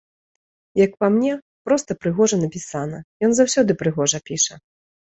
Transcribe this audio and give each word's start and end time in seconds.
Як 0.85 0.91
па 1.05 1.09
мне, 1.17 1.35
проста 1.69 1.91
прыгожа 2.05 2.41
напісана, 2.43 2.97
ён 3.31 3.39
заўсёды 3.45 3.71
прыгожа 3.87 4.27
піша. 4.33 4.55